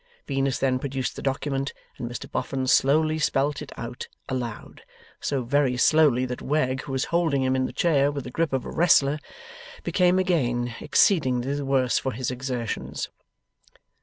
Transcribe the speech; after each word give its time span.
Venus 0.25 0.57
then 0.57 0.79
produced 0.79 1.15
the 1.15 1.21
document, 1.21 1.73
and 1.99 2.09
Mr 2.09 2.25
Boffin 2.31 2.65
slowly 2.65 3.19
spelt 3.19 3.61
it 3.61 3.71
out 3.77 4.07
aloud: 4.27 4.81
so 5.19 5.43
very 5.43 5.77
slowly, 5.77 6.25
that 6.25 6.41
Wegg, 6.41 6.81
who 6.81 6.91
was 6.91 7.05
holding 7.13 7.43
him 7.43 7.55
in 7.55 7.65
the 7.67 7.71
chair 7.71 8.11
with 8.11 8.23
the 8.23 8.31
grip 8.31 8.51
of 8.51 8.65
a 8.65 8.71
wrestler, 8.71 9.19
became 9.83 10.17
again 10.17 10.73
exceedingly 10.79 11.53
the 11.53 11.65
worse 11.65 11.99
for 11.99 12.13
his 12.13 12.31
exertions. 12.31 13.09